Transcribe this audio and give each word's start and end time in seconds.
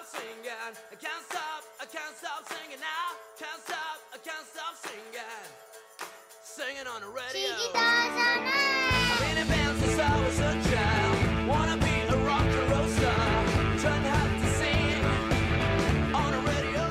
stop 0.00 0.20
singing. 0.20 0.50
I 0.92 0.96
can't 0.96 1.24
stop, 1.28 1.62
I 1.80 1.84
can't 1.84 2.16
stop 2.16 2.48
singing 2.48 2.80
now. 2.80 3.06
Can't 3.38 3.60
stop, 3.62 3.98
I 4.14 4.18
can't 4.18 4.46
stop 4.46 4.74
singing. 4.76 5.28
Singing 6.42 6.86
on 6.86 7.00
the 7.00 7.08
radio. 7.08 7.52
I've 7.74 9.20
been 9.20 9.38
in 9.38 9.48
band 9.48 9.80
since 9.80 9.98
I 10.00 10.20
was 10.24 10.38
a 10.40 10.52
child. 10.70 11.48
Wanna 11.48 11.76
be 11.76 11.94
a 12.08 12.16
rock 12.24 12.48
and 12.48 12.70
roll 12.70 12.88
star. 12.88 13.44
Trying 13.82 14.02
to 14.02 14.10
have 14.18 14.32
to 14.42 14.48
sing 14.60 15.04
on 16.14 16.30
the 16.32 16.40
radio. 16.50 16.82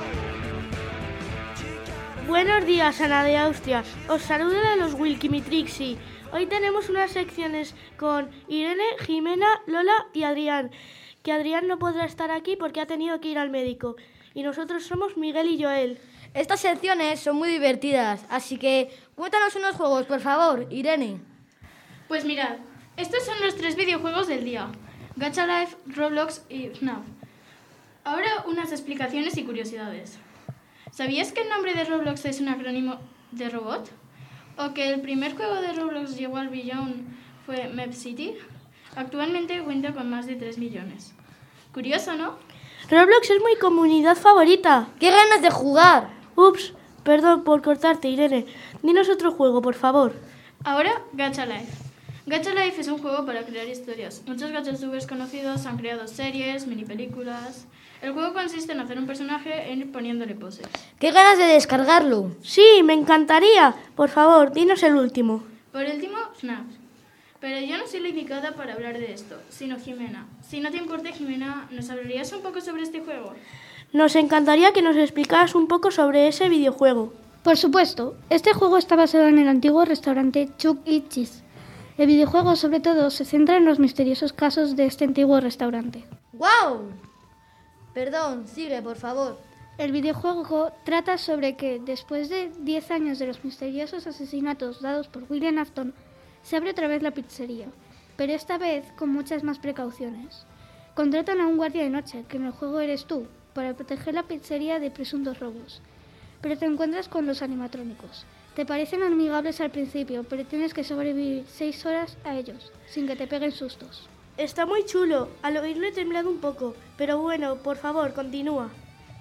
Buenos 2.28 2.66
días, 2.66 3.02
Ana 3.02 3.24
de 3.24 3.38
Austria. 3.38 3.84
Os 4.08 4.22
saluda 4.22 4.72
de 4.72 4.76
los 4.78 4.94
Wilkimitrixi. 4.94 5.98
Hoy 6.32 6.46
tenemos 6.46 6.90
unas 6.90 7.12
secciones 7.12 7.74
con 7.98 8.30
Irene, 8.48 8.86
Jimena, 9.00 9.62
Lola 9.66 10.08
y 10.14 10.24
Adrián. 10.24 10.72
Que 11.24 11.32
Adrián 11.32 11.68
no 11.68 11.80
podrá 11.80 12.06
estar 12.06 12.32
aquí 12.32 12.56
porque 12.56 12.82
ha 12.82 12.88
tenido 12.88 13.20
que 13.20 13.30
ir 13.30 13.38
al 13.38 13.50
médico. 13.50 13.96
Y 14.34 14.44
nosotros 14.44 14.84
somos 14.84 15.18
Miguel 15.18 15.50
y 15.50 15.62
Joel. 15.62 16.00
Estas 16.34 16.60
secciones 16.60 17.20
son 17.20 17.36
muy 17.36 17.50
divertidas, 17.50 18.26
así 18.30 18.58
que 18.58 18.90
cuéntanos 19.16 19.56
unos 19.56 19.76
juegos, 19.76 20.06
por 20.06 20.20
favor, 20.20 20.68
Irene. 20.70 21.20
Pues 22.08 22.24
mirad, 22.24 22.58
estos 22.98 23.26
son 23.26 23.40
los 23.42 23.56
tres 23.56 23.76
videojuegos 23.76 24.28
del 24.28 24.44
día. 24.44 24.68
Gacha 25.16 25.46
Life, 25.48 25.76
Roblox 25.88 26.46
y 26.50 26.68
FNAF. 26.68 27.04
Ahora 28.04 28.44
unas 28.48 28.72
explicaciones 28.72 29.38
y 29.38 29.44
curiosidades. 29.44 30.20
¿Sabías 30.92 31.32
que 31.32 31.42
el 31.42 31.50
nombre 31.50 31.74
de 31.74 31.84
Roblox 31.84 32.26
es 32.26 32.40
un 32.40 32.50
acrónimo 32.50 33.00
de 33.32 33.50
robot? 33.50 33.90
¿O 34.58 34.74
que 34.74 34.90
el 34.90 35.02
primer 35.02 35.36
juego 35.36 35.62
de 35.62 35.74
Roblox 35.74 36.18
llegó 36.18 36.38
al 36.38 36.50
billón 36.50 37.18
fue 37.46 37.68
Map 37.70 37.94
City? 37.94 38.36
Actualmente 38.96 39.62
cuenta 39.64 39.94
con 39.94 40.10
más 40.10 40.28
de 40.28 40.36
3 40.36 40.58
millones. 40.58 41.14
Curioso, 41.74 42.16
¿no? 42.16 42.36
Roblox 42.90 43.30
es 43.30 43.38
mi 43.44 43.56
comunidad 43.60 44.16
favorita. 44.18 44.88
¡Qué 45.00 45.12
ganas 45.12 45.42
de 45.42 45.52
jugar! 45.52 46.10
Ups, 46.36 46.74
perdón 47.04 47.44
por 47.44 47.62
cortarte, 47.62 48.08
Irene. 48.08 48.46
Dinos 48.82 49.10
otro 49.10 49.32
juego, 49.32 49.62
por 49.62 49.76
favor. 49.76 50.14
Ahora, 50.64 51.04
Gacha 51.14 51.46
Life. 51.46 51.72
Gacha 52.26 52.54
Life 52.54 52.82
es 52.82 52.88
un 52.88 52.98
juego 52.98 53.26
para 53.26 53.44
crear 53.44 53.68
historias. 53.68 54.24
Muchos 54.26 54.52
gachatubers 54.52 55.08
conocidos 55.08 55.66
han 55.66 55.78
creado 55.78 56.08
series, 56.08 56.68
mini 56.68 56.86
películas. 56.86 57.66
El 58.02 58.14
juego 58.14 58.34
consiste 58.34 58.72
en 58.72 58.80
hacer 58.80 58.98
un 58.98 59.08
personaje 59.08 59.70
e 59.70 59.74
ir 59.74 59.92
poniéndole 59.92 60.34
poses. 60.34 60.68
¡Qué 61.00 61.12
ganas 61.12 61.38
de 61.38 61.46
descargarlo! 61.46 62.32
Sí, 62.42 62.82
me 62.84 62.94
encantaría. 62.94 63.76
Por 63.96 64.10
favor, 64.10 64.52
dinos 64.54 64.82
el 64.84 64.96
último. 64.96 65.44
Por 65.72 65.84
último, 65.84 66.18
FNAF. 66.36 66.79
Pero 67.40 67.60
yo 67.66 67.78
no 67.78 67.88
soy 67.88 68.02
la 68.02 68.10
indicada 68.10 68.52
para 68.54 68.74
hablar 68.74 69.00
de 69.00 69.14
esto, 69.14 69.38
sino 69.50 69.80
Jimena. 69.80 70.28
Si 70.42 70.60
no 70.60 70.72
te 70.72 70.78
importa, 70.78 71.12
Jimena, 71.12 71.68
¿nos 71.72 71.90
hablarías 71.90 72.32
un 72.34 72.42
poco 72.42 72.60
sobre 72.60 72.84
este 72.84 73.00
juego? 73.00 73.34
Nos 73.94 74.16
encantaría 74.16 74.74
que 74.74 74.82
nos 74.82 74.98
explicaras 74.98 75.56
un 75.56 75.68
poco 75.68 75.90
sobre 75.90 76.28
ese 76.28 76.50
videojuego. 76.50 77.14
Por 77.44 77.56
supuesto, 77.56 78.18
este 78.30 78.54
juego 78.54 78.78
está 78.78 78.98
basado 78.98 79.28
en 79.28 79.40
el 79.40 79.48
antiguo 79.48 79.86
restaurante 79.86 80.50
Chuck 80.58 80.80
E. 80.86 81.08
Cheese. 81.08 81.44
El 81.98 82.08
videojuego, 82.08 82.56
sobre 82.58 82.82
todo, 82.82 83.10
se 83.10 83.24
centra 83.24 83.58
en 83.58 83.66
los 83.66 83.80
misteriosos 83.80 84.34
casos 84.34 84.76
de 84.76 84.86
este 84.86 85.06
antiguo 85.06 85.40
restaurante. 85.40 86.04
¡Wow! 86.34 86.92
Perdón, 87.94 88.48
sigue, 88.48 88.82
por 88.82 88.98
favor. 88.98 89.40
El 89.78 89.94
videojuego 89.94 90.74
trata 90.84 91.18
sobre 91.18 91.56
que, 91.56 91.80
después 91.80 92.28
de 92.28 92.52
10 92.60 92.92
años 92.92 93.18
de 93.20 93.28
los 93.28 93.46
misteriosos 93.46 94.08
asesinatos 94.08 94.82
dados 94.82 95.08
por 95.08 95.24
William 95.30 95.58
Afton, 95.58 95.94
se 96.44 96.56
abre 96.56 96.72
otra 96.72 96.88
vez 96.88 97.02
la 97.02 97.12
pizzería, 97.12 97.68
pero 98.16 98.34
esta 98.34 98.58
vez 98.58 98.86
con 98.98 99.10
muchas 99.10 99.44
más 99.44 99.60
precauciones. 99.60 100.46
Contratan 100.96 101.42
a 101.42 101.48
un 101.48 101.58
guardia 101.58 101.84
de 101.84 101.90
noche, 101.90 102.26
que 102.28 102.38
en 102.38 102.46
el 102.46 102.52
juego 102.52 102.80
eres 102.80 103.06
tú, 103.06 103.28
para 103.54 103.74
proteger 103.74 104.14
la 104.14 104.24
pizzería 104.24 104.80
de 104.80 104.92
presuntos 104.92 105.40
robos. 105.40 105.82
Pero 106.42 106.58
te 106.58 106.66
encuentras 106.66 107.08
con 107.08 107.26
los 107.26 107.42
animatrónicos. 107.42 108.26
Te 108.56 108.66
parecen 108.66 109.04
amigables 109.04 109.62
al 109.62 109.72
principio, 109.72 110.24
pero 110.24 110.46
tienes 110.46 110.74
que 110.74 110.84
sobrevivir 110.84 111.46
6 111.48 111.86
horas 111.86 112.18
a 112.24 112.36
ellos, 112.36 112.72
sin 112.88 113.08
que 113.08 113.16
te 113.16 113.28
peguen 113.28 113.52
sustos. 113.52 114.10
Está 114.40 114.66
muy 114.66 114.86
chulo. 114.86 115.30
Al 115.42 115.58
oírlo 115.58 115.86
he 115.86 115.92
temblado 115.92 116.30
un 116.30 116.40
poco. 116.40 116.74
Pero 116.98 117.20
bueno, 117.20 117.58
por 117.58 117.76
favor, 117.76 118.14
continúa. 118.14 118.70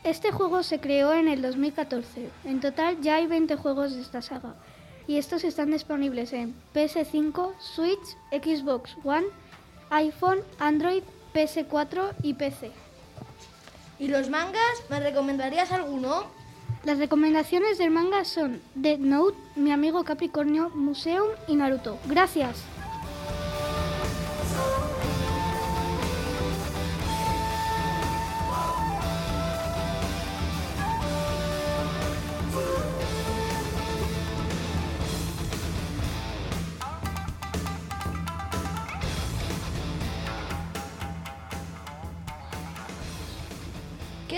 Este 0.05 0.31
juego 0.31 0.63
se 0.63 0.79
creó 0.79 1.13
en 1.13 1.27
el 1.27 1.43
2014. 1.43 2.31
En 2.45 2.61
total 2.61 3.01
ya 3.01 3.17
hay 3.17 3.27
20 3.27 3.57
juegos 3.57 3.95
de 3.95 4.01
esta 4.01 4.23
saga. 4.23 4.55
Y 5.09 5.17
estos 5.17 5.43
están 5.43 5.71
disponibles 5.71 6.35
en 6.35 6.55
PS5, 6.75 7.55
Switch, 7.59 8.17
Xbox 8.31 8.95
One, 9.03 9.27
iPhone, 9.89 10.41
Android, 10.59 11.03
PS4 11.35 12.13
y 12.23 12.35
PC. 12.35 12.71
¿Y 13.99 14.09
los 14.09 14.29
mangas? 14.29 14.85
¿Me 14.91 15.01
recomendarías 15.01 15.73
alguno? 15.73 16.27
Las 16.85 16.99
recomendaciones 16.99 17.79
del 17.79 17.91
manga 17.91 18.27
son 18.27 18.61
Death 18.75 19.01
Note, 19.01 19.39
Mi 19.57 19.73
amigo 19.73 20.05
Capricornio, 20.05 20.69
Museum 20.71 21.29
y 21.49 21.57
Naruto. 21.57 21.99
Gracias. 22.07 22.63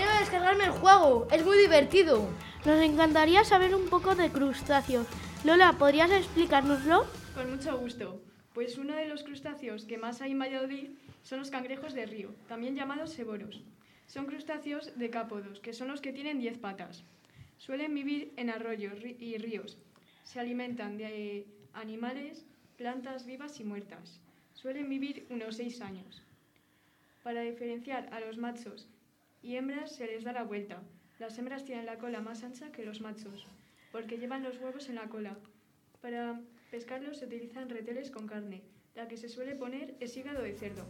Quiero 0.01 0.17
descargarme 0.17 0.63
el 0.63 0.71
juego, 0.71 1.27
es 1.31 1.45
muy 1.45 1.55
divertido. 1.59 2.27
Nos 2.65 2.81
encantaría 2.81 3.43
saber 3.43 3.75
un 3.75 3.87
poco 3.87 4.15
de 4.15 4.31
crustáceos. 4.31 5.05
Lola, 5.43 5.73
¿podrías 5.73 6.09
explicárnoslo? 6.09 7.05
Con 7.35 7.51
mucho 7.51 7.77
gusto. 7.77 8.19
Pues 8.55 8.79
uno 8.79 8.95
de 8.95 9.07
los 9.07 9.21
crustáceos 9.21 9.85
que 9.85 9.99
más 9.99 10.23
hay 10.23 10.31
en 10.31 10.39
Valladolid 10.39 10.89
son 11.21 11.37
los 11.37 11.51
cangrejos 11.51 11.93
de 11.93 12.07
río, 12.07 12.33
también 12.47 12.75
llamados 12.75 13.11
seboros. 13.11 13.61
Son 14.07 14.25
crustáceos 14.25 14.97
decápodos, 14.97 15.59
que 15.59 15.71
son 15.71 15.89
los 15.89 16.01
que 16.01 16.13
tienen 16.13 16.39
10 16.39 16.57
patas. 16.57 17.03
Suelen 17.59 17.93
vivir 17.93 18.33
en 18.37 18.49
arroyos 18.49 18.97
y 19.03 19.37
ríos. 19.37 19.77
Se 20.23 20.39
alimentan 20.39 20.97
de 20.97 21.45
animales, 21.73 22.43
plantas 22.75 23.27
vivas 23.27 23.59
y 23.59 23.65
muertas. 23.65 24.19
Suelen 24.55 24.89
vivir 24.89 25.27
unos 25.29 25.57
6 25.57 25.79
años. 25.81 26.23
Para 27.21 27.41
diferenciar 27.41 28.09
a 28.11 28.19
los 28.19 28.39
machos 28.39 28.87
y 29.41 29.55
hembras 29.55 29.95
se 29.95 30.07
les 30.07 30.23
da 30.23 30.33
la 30.33 30.43
vuelta. 30.43 30.81
Las 31.19 31.37
hembras 31.37 31.65
tienen 31.65 31.85
la 31.85 31.97
cola 31.97 32.21
más 32.21 32.43
ancha 32.43 32.71
que 32.71 32.85
los 32.85 33.01
machos, 33.01 33.45
porque 33.91 34.17
llevan 34.17 34.43
los 34.43 34.57
huevos 34.57 34.89
en 34.89 34.95
la 34.95 35.09
cola. 35.09 35.37
Para 36.01 36.41
pescarlos 36.71 37.17
se 37.17 37.25
utilizan 37.25 37.69
reteles 37.69 38.11
con 38.11 38.27
carne. 38.27 38.63
La 38.95 39.07
que 39.07 39.17
se 39.17 39.29
suele 39.29 39.55
poner 39.55 39.95
es 39.99 40.17
hígado 40.17 40.41
de 40.41 40.53
cerdo. 40.53 40.85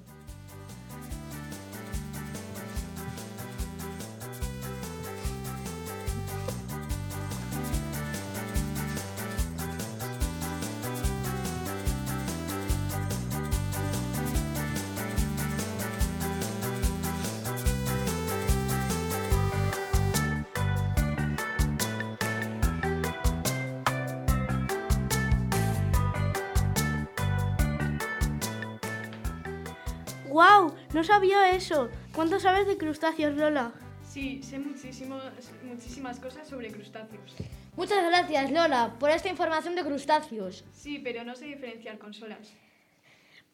¡Guau! 30.32 30.74
No 30.94 31.04
sabía 31.04 31.52
eso. 31.52 31.90
¿Cuánto 32.16 32.40
sabes 32.40 32.66
de 32.66 32.78
crustáceos, 32.78 33.36
Lola? 33.36 33.74
Sí, 34.08 34.42
sé 34.42 34.60
muchísimas 34.60 36.20
cosas 36.22 36.48
sobre 36.48 36.72
crustáceos. 36.72 37.36
Muchas 37.76 38.02
gracias, 38.06 38.50
Lola, 38.50 38.96
por 38.98 39.10
esta 39.10 39.28
información 39.28 39.76
de 39.76 39.84
crustáceos. 39.84 40.64
Sí, 40.72 41.00
pero 41.00 41.26
no 41.26 41.36
sé 41.36 41.48
diferenciar 41.48 42.00
consolas. 42.00 42.54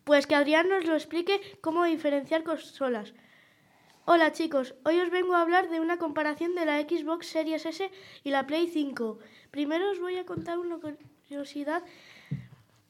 Pues 0.03 0.27
que 0.27 0.35
Adrián 0.35 0.69
nos 0.69 0.85
lo 0.85 0.93
explique 0.93 1.41
cómo 1.61 1.83
diferenciar 1.83 2.43
consolas. 2.43 3.15
Hola 4.05 4.31
chicos, 4.31 4.75
hoy 4.85 4.99
os 4.99 5.09
vengo 5.09 5.33
a 5.33 5.41
hablar 5.41 5.69
de 5.69 5.79
una 5.79 5.97
comparación 5.97 6.53
de 6.53 6.65
la 6.65 6.79
Xbox 6.81 7.25
Series 7.25 7.65
S 7.65 7.89
y 8.23 8.29
la 8.29 8.45
Play 8.45 8.67
5. 8.67 9.17
Primero 9.49 9.89
os 9.89 9.99
voy 9.99 10.17
a 10.17 10.27
contar 10.27 10.59
una 10.59 10.77
curiosidad 10.77 11.81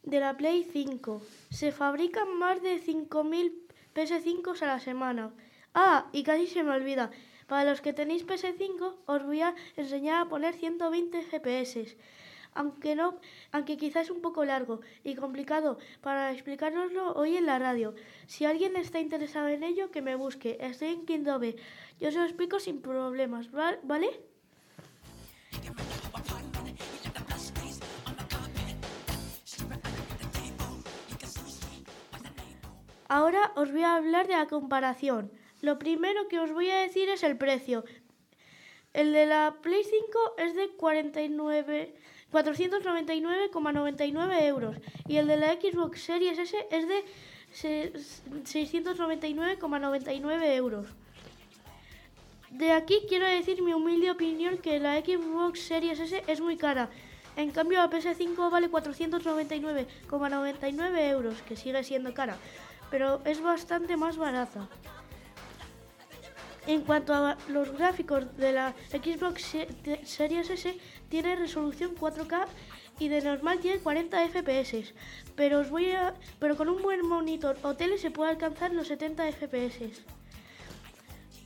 de 0.03 0.19
la 0.19 0.35
Play 0.35 0.67
5. 0.71 1.21
Se 1.49 1.71
fabrican 1.71 2.37
más 2.37 2.61
de 2.61 2.81
5.000 2.81 3.66
PS5 3.97 4.61
a 4.61 4.67
la 4.73 4.79
semana. 4.79 5.33
Ah, 5.73 5.97
y 6.11 6.21
casi 6.23 6.45
se 6.47 6.63
me 6.63 6.71
olvida. 6.79 7.09
Para 7.47 7.69
los 7.69 7.81
que 7.81 7.93
tenéis 7.99 8.23
PS5 8.29 8.95
os 9.13 9.21
voy 9.29 9.41
a 9.41 9.55
enseñar 9.75 10.17
a 10.21 10.29
poner 10.29 10.53
120 10.53 11.17
FPS. 11.29 11.97
aunque 12.59 12.95
no, 12.95 13.07
aunque 13.51 13.77
quizás 13.77 14.05
es 14.05 14.11
un 14.11 14.21
poco 14.21 14.43
largo 14.43 14.81
y 15.03 15.15
complicado 15.15 15.77
para 16.01 16.31
explicárnoslo 16.31 17.13
hoy 17.13 17.37
en 17.37 17.45
la 17.45 17.59
radio. 17.59 17.93
Si 18.25 18.45
alguien 18.45 18.75
está 18.75 18.99
interesado 18.99 19.47
en 19.49 19.63
ello, 19.63 19.91
que 19.91 20.01
me 20.01 20.15
busque. 20.15 20.57
Estoy 20.59 20.89
en 21.07 21.23
B. 21.39 21.55
Yo 21.99 22.11
se 22.11 22.17
lo 22.19 22.25
explico 22.25 22.59
sin 22.59 22.81
problemas, 22.81 23.45
¿va- 23.55 23.77
¿vale? 23.83 24.09
Ahora 33.09 33.51
os 33.55 33.71
voy 33.71 33.83
a 33.83 33.95
hablar 33.95 34.27
de 34.27 34.33
la 34.35 34.47
comparación. 34.47 35.31
Lo 35.61 35.79
primero 35.79 36.27
que 36.27 36.39
os 36.39 36.51
voy 36.51 36.69
a 36.69 36.77
decir 36.79 37.07
es 37.09 37.23
el 37.23 37.37
precio. 37.37 37.83
El 38.93 39.13
de 39.13 39.25
la 39.25 39.55
Play 39.61 39.83
5 39.83 40.35
es 40.37 40.55
de 40.55 40.69
49 40.69 41.95
499,99 42.31 44.41
euros 44.43 44.75
y 45.07 45.15
el 45.15 45.27
de 45.27 45.37
la 45.37 45.53
Xbox 45.53 46.01
Series 46.03 46.37
S 46.37 46.57
es 46.71 46.85
de 46.87 47.03
se- 47.53 47.93
699,99 48.43 50.55
euros. 50.55 50.87
De 52.49 52.71
aquí 52.73 52.99
quiero 53.07 53.25
decir 53.27 53.61
mi 53.61 53.73
humilde 53.73 54.11
opinión 54.11 54.57
que 54.57 54.77
la 54.79 54.99
Xbox 54.99 55.61
Series 55.61 55.99
S 56.01 56.21
es 56.27 56.41
muy 56.41 56.57
cara. 56.57 56.89
En 57.37 57.51
cambio 57.51 57.77
la 57.79 57.89
PS5 57.89 58.49
vale 58.51 58.69
499,99 58.69 61.09
euros, 61.09 61.41
que 61.43 61.55
sigue 61.55 61.81
siendo 61.83 62.13
cara, 62.13 62.35
pero 62.89 63.21
es 63.25 63.41
bastante 63.41 63.97
más 63.97 64.17
barata. 64.17 64.67
En 66.67 66.81
cuanto 66.81 67.13
a 67.13 67.37
los 67.47 67.71
gráficos 67.71 68.35
de 68.35 68.51
la 68.51 68.75
Xbox 68.89 69.55
Series 70.03 70.49
S, 70.49 70.77
tiene 71.07 71.37
resolución 71.37 71.95
4K 71.95 72.45
y 72.99 73.07
de 73.07 73.21
normal 73.21 73.59
tiene 73.59 73.79
40 73.79 74.27
FPS, 74.27 74.93
pero 75.35 75.59
os 75.59 75.69
voy 75.69 75.91
a, 75.91 76.13
pero 76.39 76.57
con 76.57 76.67
un 76.67 76.81
buen 76.81 77.07
monitor 77.07 77.57
o 77.63 77.75
tele 77.75 77.97
se 77.97 78.11
puede 78.11 78.31
alcanzar 78.31 78.73
los 78.73 78.87
70 78.87 79.31
FPS. 79.31 80.03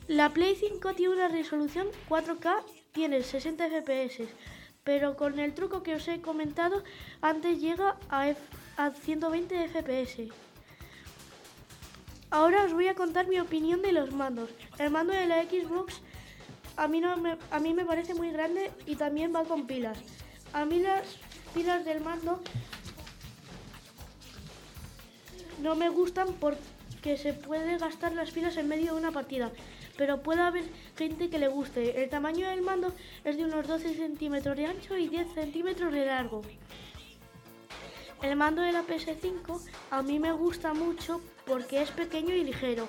La 0.07 0.29
Play 0.33 0.55
5 0.55 0.93
tiene 0.95 1.13
una 1.13 1.27
resolución 1.27 1.87
4K, 2.09 2.63
tiene 2.91 3.21
60 3.21 3.69
FPS, 3.69 4.27
pero 4.83 5.15
con 5.15 5.39
el 5.39 5.53
truco 5.53 5.83
que 5.83 5.95
os 5.95 6.07
he 6.07 6.19
comentado 6.21 6.83
antes 7.21 7.61
llega 7.61 7.97
a, 8.09 8.33
a 8.77 8.91
120 8.91 9.67
FPS. 9.67 10.50
Ahora 12.31 12.63
os 12.63 12.71
voy 12.71 12.87
a 12.87 12.95
contar 12.95 13.27
mi 13.27 13.39
opinión 13.39 13.81
de 13.81 13.91
los 13.91 14.13
mandos. 14.13 14.49
El 14.79 14.89
mando 14.89 15.11
de 15.11 15.27
la 15.27 15.43
Xbox 15.43 16.01
a 16.77 16.87
mí, 16.87 17.01
no 17.01 17.17
me, 17.17 17.37
a 17.51 17.59
mí 17.59 17.73
me 17.73 17.83
parece 17.83 18.13
muy 18.13 18.31
grande 18.31 18.71
y 18.85 18.95
también 18.95 19.35
va 19.35 19.43
con 19.43 19.67
pilas. 19.67 19.97
A 20.53 20.63
mí 20.63 20.79
las 20.79 21.17
pilas 21.53 21.83
del 21.83 21.99
mando 22.01 22.41
no 25.61 25.75
me 25.75 25.89
gustan 25.89 26.29
porque 26.39 27.17
se 27.17 27.33
puede 27.33 27.77
gastar 27.77 28.13
las 28.13 28.31
pilas 28.31 28.55
en 28.55 28.69
medio 28.69 28.93
de 28.93 28.99
una 28.99 29.11
partida. 29.11 29.51
Pero 29.97 30.23
puede 30.23 30.41
haber 30.41 30.63
gente 30.97 31.29
que 31.29 31.37
le 31.37 31.49
guste. 31.49 32.01
El 32.01 32.09
tamaño 32.09 32.49
del 32.49 32.61
mando 32.61 32.93
es 33.25 33.35
de 33.35 33.43
unos 33.43 33.67
12 33.67 33.93
centímetros 33.93 34.55
de 34.55 34.67
ancho 34.67 34.97
y 34.97 35.09
10 35.09 35.33
centímetros 35.33 35.91
de 35.91 36.05
largo. 36.05 36.43
El 38.21 38.35
mando 38.35 38.61
de 38.61 38.71
la 38.71 38.83
PS5 38.83 39.59
a 39.89 40.01
mí 40.03 40.19
me 40.19 40.31
gusta 40.31 40.73
mucho 40.73 41.21
porque 41.45 41.81
es 41.81 41.89
pequeño 41.91 42.35
y 42.35 42.43
ligero. 42.43 42.87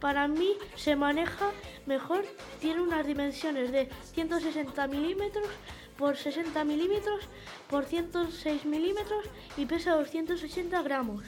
Para 0.00 0.28
mí 0.28 0.52
se 0.76 0.94
maneja 0.94 1.50
mejor, 1.86 2.24
tiene 2.60 2.80
unas 2.82 3.04
dimensiones 3.06 3.72
de 3.72 3.88
160 4.14 4.86
milímetros 4.86 5.48
por 5.96 6.16
60 6.16 6.62
milímetros 6.64 7.24
por 7.68 7.84
106 7.84 8.64
milímetros 8.64 9.24
y 9.56 9.66
pesa 9.66 9.96
280 9.96 10.80
gramos. 10.82 11.24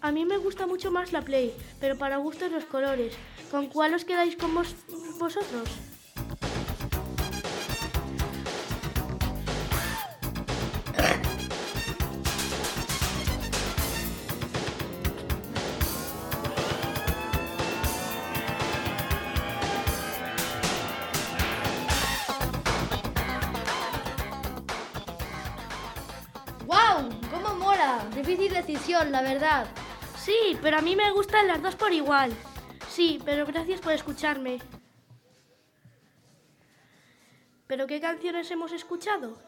A 0.00 0.10
mí 0.12 0.24
me 0.24 0.38
gusta 0.38 0.66
mucho 0.66 0.90
más 0.90 1.12
la 1.12 1.20
Play, 1.22 1.52
pero 1.80 1.98
para 1.98 2.16
gustos 2.16 2.50
los 2.50 2.64
colores. 2.64 3.12
¿Con 3.50 3.66
cuál 3.66 3.92
os 3.94 4.04
quedáis 4.06 4.36
con 4.36 4.54
vos- 4.54 4.74
vosotros? 5.18 5.68
Difícil 28.16 28.50
decisión, 28.50 29.12
la 29.12 29.20
verdad. 29.20 29.66
Sí, 30.18 30.58
pero 30.62 30.78
a 30.78 30.80
mí 30.80 30.96
me 30.96 31.10
gustan 31.10 31.46
las 31.46 31.62
dos 31.62 31.76
por 31.76 31.92
igual. 31.92 32.32
Sí, 32.88 33.20
pero 33.26 33.44
gracias 33.44 33.78
por 33.82 33.92
escucharme. 33.92 34.58
¿Pero 37.66 37.86
qué 37.86 38.00
canciones 38.00 38.50
hemos 38.50 38.72
escuchado? 38.72 39.38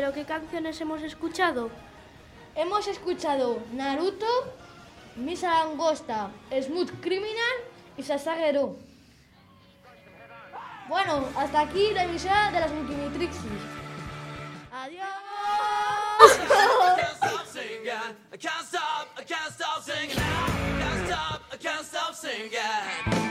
Pero 0.00 0.14
¿qué 0.14 0.24
canciones 0.24 0.80
hemos 0.80 1.02
escuchado? 1.02 1.68
Hemos 2.54 2.88
escuchado 2.88 3.62
Naruto, 3.74 4.26
Miss 5.14 5.44
Angosta, 5.44 6.30
Smooth 6.50 7.02
Criminal 7.02 7.56
y 7.98 8.02
Sasagero. 8.02 8.76
Bueno, 10.88 11.26
hasta 11.36 11.60
aquí 11.60 11.90
la 11.92 12.04
emisora 12.04 12.50
de 12.50 12.60
las 12.60 12.70
Multimitrixis. 12.70 13.42
¡Adiós! 14.72 15.04
I 18.32 18.38
can't 18.38 18.64
stop, 18.64 19.08
I 19.18 19.22
can't 19.22 19.52
stop 21.84 22.14
singing. 22.14 23.29